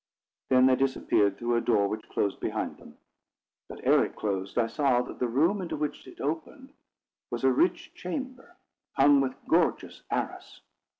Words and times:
Then 0.49 0.65
they 0.65 0.75
disappeared 0.75 1.37
through 1.37 1.53
a 1.57 1.61
door 1.61 1.87
which 1.87 2.09
closed 2.09 2.39
behind 2.39 2.77
them; 2.77 2.97
but, 3.69 3.81
ere 3.83 4.03
it 4.03 4.15
closed, 4.15 4.57
I 4.57 4.65
saw 4.65 5.03
that 5.03 5.19
the 5.19 5.27
room 5.27 5.61
into 5.61 5.75
which 5.75 6.07
it 6.07 6.19
opened 6.19 6.73
was 7.29 7.43
a 7.43 7.51
rich 7.51 7.93
chamber, 7.93 8.55
hung 8.93 9.21
with 9.21 9.35
gorgeous 9.47 10.01
arras. 10.09 10.61